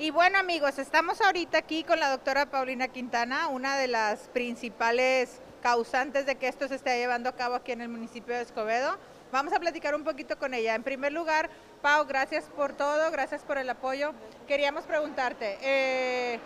[0.00, 5.40] Y bueno amigos, estamos ahorita aquí con la doctora Paulina Quintana, una de las principales
[5.60, 8.96] causantes de que esto se esté llevando a cabo aquí en el municipio de Escobedo.
[9.32, 10.76] Vamos a platicar un poquito con ella.
[10.76, 11.50] En primer lugar,
[11.82, 14.12] Pau, gracias por todo, gracias por el apoyo.
[14.46, 16.38] Queríamos preguntarte, eh,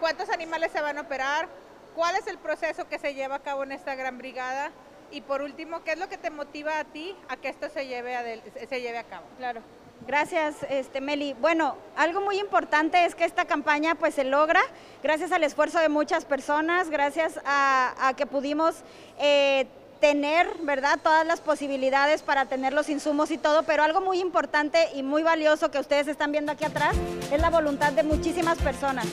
[0.00, 1.46] ¿cuántos animales se van a operar?
[1.94, 4.70] ¿Cuál es el proceso que se lleva a cabo en esta gran brigada?
[5.10, 7.86] Y por último, ¿qué es lo que te motiva a ti a que esto se
[7.86, 8.24] lleve a,
[8.66, 9.26] se lleve a cabo?
[9.36, 9.60] Claro.
[10.06, 11.34] Gracias, este, Meli.
[11.40, 14.60] Bueno, algo muy importante es que esta campaña pues se logra
[15.02, 18.74] gracias al esfuerzo de muchas personas, gracias a, que pudimos
[19.18, 19.66] eh,
[20.00, 24.90] tener, ¿verdad?, todas las posibilidades para tener los insumos y todo, pero algo muy importante
[24.94, 26.94] y muy valioso que ustedes están viendo aquí atrás
[27.32, 29.06] es la voluntad de muchísimas personas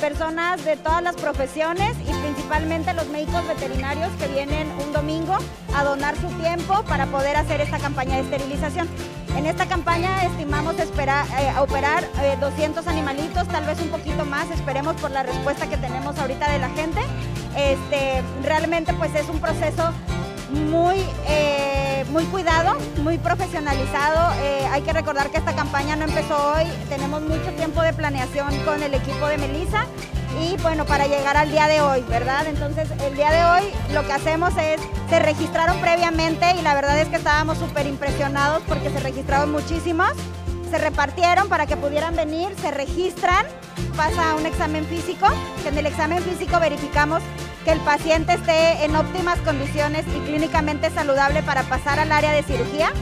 [0.00, 5.36] personas de todas las profesiones y principalmente los médicos veterinarios que vienen un domingo
[5.76, 8.88] a donar su tiempo para poder hacer esta campaña de esterilización.
[9.36, 12.04] En esta campaña estimamos esperar, eh, operar
[12.40, 16.50] 200 eh, animalitos, tal vez un poquito más, esperemos por la respuesta que tenemos ahorita
[16.52, 17.00] de la gente.
[17.56, 19.92] Este, realmente pues es un proceso
[20.50, 20.96] muy,
[21.28, 24.34] eh, muy cuidado, muy profesionalizado.
[24.42, 28.54] Eh, hay que recordar que esta campaña no empezó hoy, tenemos mucho tiempo de planeación
[28.64, 29.86] con el equipo de Melissa
[30.38, 32.46] y bueno, para llegar al día de hoy, ¿verdad?
[32.46, 36.98] Entonces, el día de hoy lo que hacemos es, se registraron previamente y la verdad
[37.00, 40.12] es que estábamos súper impresionados porque se registraron muchísimos,
[40.70, 43.44] se repartieron para que pudieran venir, se registran,
[43.96, 45.26] pasa un examen físico,
[45.62, 47.22] que en el examen físico verificamos
[47.64, 52.42] que el paciente esté en óptimas condiciones y clínicamente saludable para pasar al área de
[52.42, 52.92] cirugía.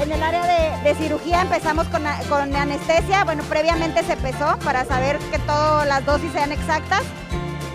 [0.00, 0.44] En el área
[0.82, 2.06] de, cirugía empezamos con,
[2.54, 7.02] anestesia, bueno, previamente se pesó para saber que todas las dosis sean exactas.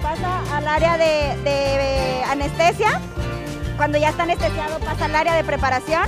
[0.01, 2.99] Pasa al área de, de anestesia,
[3.77, 6.03] cuando ya está anestesiado pasa al área de preparación.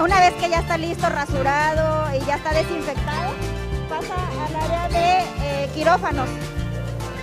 [0.00, 3.34] Una vez que ya está listo, rasurado y ya está desinfectado,
[3.88, 4.14] pasa
[4.46, 6.28] al área de eh, quirófanos.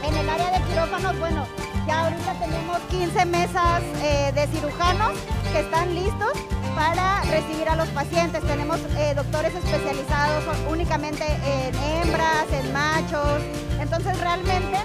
[0.03, 1.45] En el área de quirófanos, bueno,
[1.87, 5.13] ya ahorita tenemos 15 mesas eh, de cirujanos
[5.51, 6.33] que están listos
[6.75, 8.41] para recibir a los pacientes.
[8.43, 13.41] Tenemos eh, doctores especializados únicamente en hembras, en machos.
[13.79, 14.77] Entonces realmente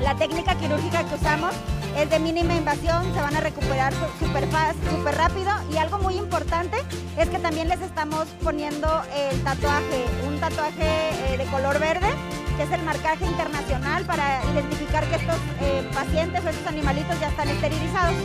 [0.00, 1.54] la técnica quirúrgica que usamos
[1.96, 4.48] es de mínima invasión, se van a recuperar súper
[4.90, 6.76] super rápido y algo muy importante
[7.16, 12.08] es que también les estamos poniendo el tatuaje, un tatuaje eh, de color verde
[12.56, 17.28] que es el marcaje internacional para identificar que estos eh, pacientes o estos animalitos ya
[17.28, 18.16] están esterilizados.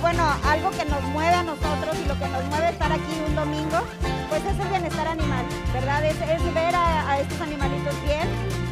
[0.00, 3.34] Bueno, algo que nos mueve a nosotros y lo que nos mueve estar aquí un
[3.34, 3.78] domingo,
[4.28, 6.04] pues es el bienestar animal, ¿verdad?
[6.04, 6.18] Es,
[6.54, 8.28] ver a, estos animalitos bien,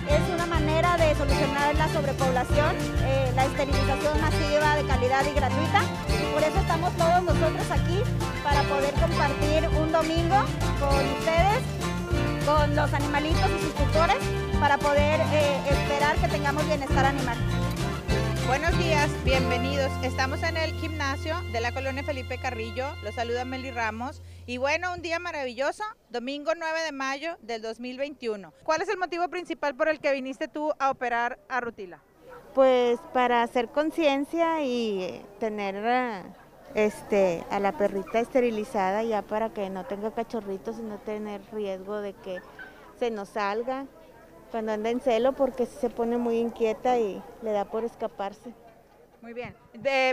[0.08, 5.82] es una manera de solucionar la sobrepoblación, eh, la esterilización masiva de calidad y gratuita.
[6.08, 8.02] Y por eso estamos todos nosotros aquí
[8.44, 10.36] para poder compartir un domingo
[10.78, 11.62] con ustedes,
[12.46, 14.18] con los animalitos y sus tutores
[14.60, 17.36] para poder eh, esperar que tengamos bienestar animal.
[18.46, 19.90] Buenos días, bienvenidos.
[20.04, 22.86] Estamos en el gimnasio de la colonia Felipe Carrillo.
[23.02, 24.22] Los saluda Meli Ramos.
[24.46, 28.52] Y bueno, un día maravilloso, domingo 9 de mayo del 2021.
[28.62, 32.00] ¿Cuál es el motivo principal por el que viniste tú a operar a Rutila?
[32.54, 36.22] Pues para hacer conciencia y tener eh,
[36.76, 42.00] este, a la perrita esterilizada ya para que no tenga cachorritos y no tener riesgo
[42.00, 42.40] de que
[43.00, 43.86] se nos salga
[44.50, 48.52] cuando anda en celo porque se pone muy inquieta y le da por escaparse.
[49.22, 49.56] Muy bien.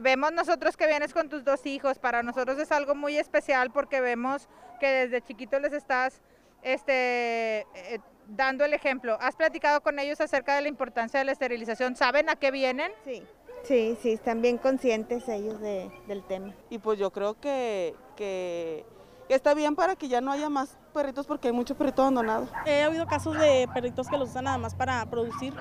[0.01, 1.99] vemos nosotros que vienes con tus dos hijos.
[1.99, 4.47] Para nosotros es algo muy especial porque vemos
[4.79, 6.21] que desde chiquitos les estás
[6.63, 9.17] este, eh, dando el ejemplo.
[9.21, 11.95] ¿Has platicado con ellos acerca de la importancia de la esterilización?
[11.95, 12.91] ¿Saben a qué vienen?
[13.05, 13.23] Sí,
[13.63, 16.55] sí, sí, están bien conscientes ellos del tema.
[16.69, 18.85] Y pues yo creo que, que
[19.29, 22.47] está bien para que ya no haya más perritos porque hay mucho perrito abandonado.
[22.66, 25.53] He habido casos de perritos que los usan nada más para producir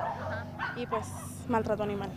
[0.77, 1.06] y pues
[1.49, 2.11] maltrato animal.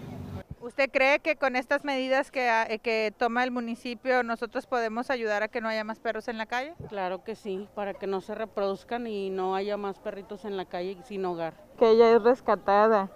[0.65, 5.11] ¿Usted cree que con estas medidas que, ah, eh, que toma el municipio nosotros podemos
[5.11, 6.73] ayudar a que no haya más perros en la calle?
[6.89, 10.65] Claro que sí, para que no se reproduzcan y no haya más perritos en la
[10.65, 11.53] calle sin hogar.
[11.77, 13.11] Que ella es rescatada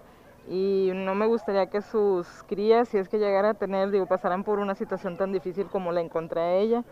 [0.48, 4.44] y no me gustaría que sus crías, si es que llegara a tener, digo, pasaran
[4.44, 6.84] por una situación tan difícil como la encontré a ella.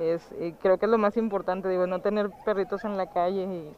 [0.00, 0.22] Es,
[0.60, 3.76] creo que es lo más importante, digo, no tener perritos en la calle y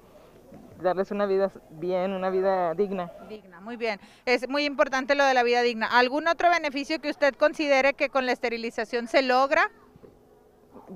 [0.82, 3.10] darles una vida bien, una vida digna.
[3.28, 3.98] Digna, muy bien.
[4.24, 5.86] Es muy importante lo de la vida digna.
[5.86, 9.70] ¿Algún otro beneficio que usted considere que con la esterilización se logra?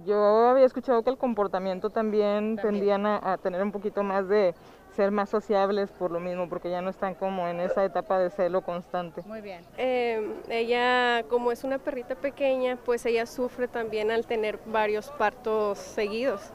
[0.05, 4.55] Yo había escuchado que el comportamiento también, tendían a tener un poquito más de
[4.95, 8.31] ser más sociables por lo mismo, porque ya no están como en esa etapa de
[8.31, 9.23] celo constante.
[9.27, 9.63] Muy bien.
[9.77, 15.79] Em, ella, como es una perrita pequeña, pues ella sufre también al tener varios partos
[15.79, 16.53] seguidos.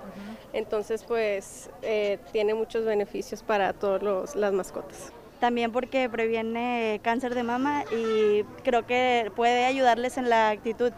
[0.53, 5.11] Entonces, pues eh, tiene muchos beneficios para todas las mascotas.
[5.39, 10.91] También porque previene cáncer de mama y creo que puede ayudarles en la actitud.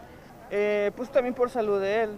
[0.50, 2.10] Eh, pues también por salud de él,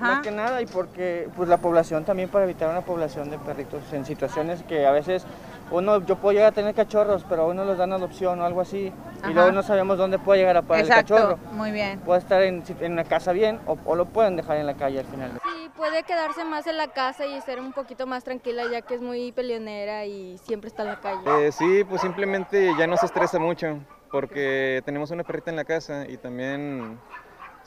[0.00, 3.92] más que nada, y porque pues la población también para evitar una población de perritos
[3.92, 5.24] en situaciones que a veces
[5.70, 8.60] uno, yo puedo llegar a tener cachorros, pero a uno los dan adopción o algo
[8.60, 8.92] así,
[9.28, 11.38] y luego no sabemos dónde puede llegar a parar el cachorro.
[11.52, 12.00] muy bien.
[12.00, 15.00] Puede estar en, en una casa bien o, o, lo pueden dejar en la calle
[15.00, 15.32] al final.
[15.42, 18.94] Sí, puede quedarse más en la casa y ser un poquito más tranquila ya que
[18.94, 21.46] es muy peleonera y siempre está en la calle.
[21.46, 23.78] Eh, sí, pues simplemente ya no se estresa mucho
[24.10, 26.98] porque tenemos una perrita en la casa y también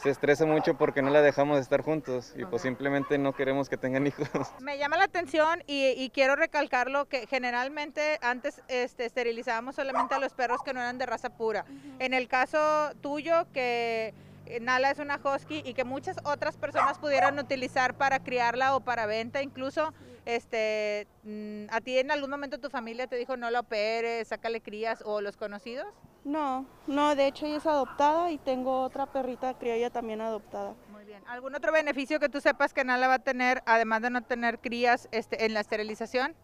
[0.01, 3.77] se estresa mucho porque no la dejamos estar juntos y pues simplemente no queremos que
[3.77, 4.27] tengan hijos.
[4.61, 10.33] Me llama la atención y, quiero recalcarlo que generalmente antes este, esterilizábamos solamente a los
[10.33, 11.65] perros que no eran de raza pura.
[11.99, 14.13] En el caso tuyo que
[14.61, 19.05] Nala es una husky y que muchas otras personas pudieran utilizar para criarla o para
[19.05, 19.93] venta, incluso
[20.25, 24.61] este, mm, ¿a ti en algún momento tu familia te dijo no la operes, sácale
[24.61, 25.87] crías o los conocidos?
[26.25, 30.75] No, no, de hecho ella es adoptada y tengo otra perrita criolla también adoptada.
[30.91, 31.23] Muy bien.
[31.27, 34.59] ¿Algún otro beneficio que tú sepas que Nala va a tener, además de no tener
[34.59, 36.35] crías este, en la esterilización?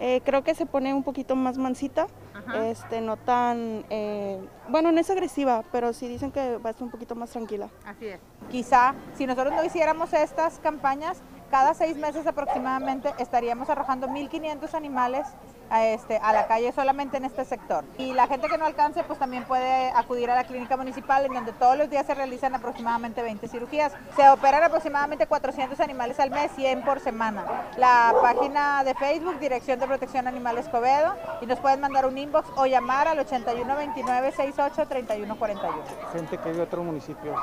[0.00, 2.06] Eh, creo que se pone un poquito más mansita,
[2.54, 6.84] este, no tan, eh, bueno, no es agresiva, pero sí dicen que va a estar
[6.84, 7.68] un poquito más tranquila.
[7.84, 8.18] Así es.
[8.50, 11.20] Quizá si nosotros no hiciéramos estas campañas,
[11.50, 15.26] cada seis meses aproximadamente estaríamos arrojando 1.500 animales
[15.70, 17.84] a, este, a la calle solamente en este sector.
[17.96, 21.32] Y la gente que no alcance, pues también puede acudir a la clínica municipal, en
[21.32, 23.92] donde todos los días se realizan aproximadamente 20 cirugías.
[24.16, 27.44] Se operan aproximadamente 400 animales al mes, 100 por semana.
[27.76, 32.48] La página de Facebook, Dirección de Protección Animal Escobedo, y nos pueden mandar un inbox
[32.56, 35.82] o llamar al 8129 68 3141.
[36.12, 37.36] Gente que de otros municipios.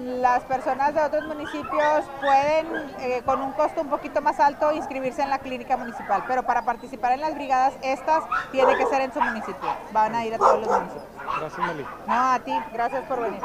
[0.00, 2.66] Las personas de otros municipios pueden,
[3.00, 6.64] eh, con un costo un poquito más alto, inscribirse en la clínica municipal, pero para
[6.64, 9.76] participar en las brigadas estas tiene que ser en su municipio.
[9.92, 11.04] Van a ir a todos los municipios.
[11.38, 11.86] Gracias, Meli.
[12.06, 13.40] No, a ti, gracias por venir.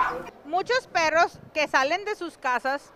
[0.45, 2.91] Muchos perros que salen de sus casas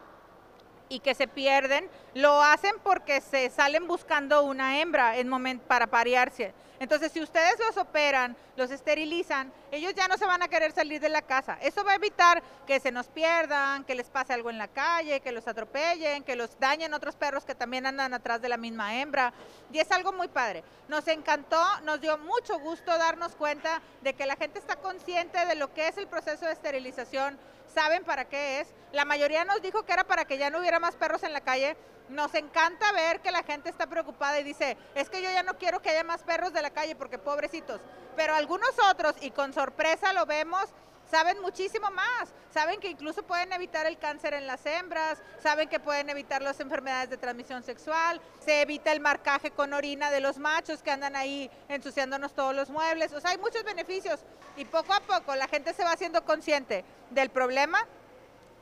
[0.89, 6.53] y que se pierden, lo hacen porque se salen buscando una hembra en para parearse.
[6.79, 11.01] Entonces, si ustedes los operan, los esterilizan, ellos ya no se van a querer salir
[11.01, 11.57] de la casa.
[11.61, 15.19] Eso va a evitar que se nos pierdan, que les pase algo en la calle,
[15.19, 18.95] que los atropellen, que los dañen otros perros que también andan atrás de la misma
[18.95, 19.33] hembra.
[19.73, 20.63] Y es algo muy padre.
[20.87, 25.55] Nos encantó, nos dio mucho gusto darnos cuenta de que la gente está consciente de
[25.55, 27.37] lo que es el proceso de esterilización,
[27.73, 28.73] saben para qué es.
[28.93, 31.41] La mayoría nos dijo que era para que ya no hubiera más perros en la
[31.41, 31.75] calle.
[32.09, 35.57] Nos encanta ver que la gente está preocupada y dice, es que yo ya no
[35.57, 37.79] quiero que haya más perros de la calle porque pobrecitos.
[38.15, 40.69] Pero algunos otros, y con sorpresa lo vemos,
[41.09, 42.33] saben muchísimo más.
[42.51, 46.59] Saben que incluso pueden evitar el cáncer en las hembras, saben que pueden evitar las
[46.59, 51.15] enfermedades de transmisión sexual, se evita el marcaje con orina de los machos que andan
[51.15, 53.13] ahí ensuciándonos todos los muebles.
[53.13, 54.21] O sea, hay muchos beneficios
[54.57, 57.85] y poco a poco la gente se va haciendo consciente del problema,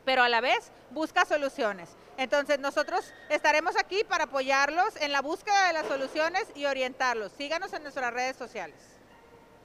[0.04, 1.90] pero a la vez busca soluciones.
[2.18, 7.32] Entonces nosotros estaremos aquí para apoyarlos en la búsqueda de las soluciones y orientarlos.
[7.38, 8.97] Síganos en nuestras redes sociales.